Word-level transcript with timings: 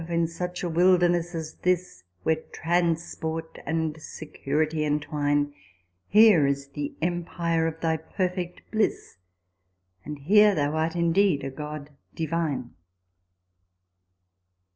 in 0.09 0.25
such 0.25 0.63
a 0.63 0.67
wilderness 0.69 1.35
as 1.35 1.53
this, 1.61 2.03
Where 2.23 2.37
transport 2.51 3.59
and 3.67 4.01
security 4.01 4.83
entwine, 4.83 5.53
Here 6.07 6.47
is 6.47 6.69
the 6.69 6.95
empire 7.03 7.67
of 7.67 7.81
thy 7.81 7.97
perfect 7.97 8.61
bliss, 8.71 9.17
And 10.03 10.17
here 10.17 10.55
thou 10.55 10.73
art 10.75 10.95
indeed 10.95 11.43
a 11.43 11.51
god^ 11.51 11.89
divine 12.15 12.71